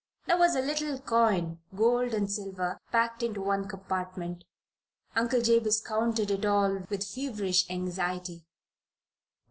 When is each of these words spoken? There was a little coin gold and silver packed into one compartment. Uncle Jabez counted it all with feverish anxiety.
There 0.25 0.39
was 0.39 0.55
a 0.55 0.61
little 0.61 0.97
coin 0.97 1.59
gold 1.77 2.15
and 2.15 2.27
silver 2.27 2.79
packed 2.91 3.21
into 3.21 3.39
one 3.39 3.67
compartment. 3.67 4.43
Uncle 5.15 5.41
Jabez 5.43 5.79
counted 5.79 6.31
it 6.31 6.43
all 6.43 6.79
with 6.89 7.05
feverish 7.05 7.69
anxiety. 7.69 8.43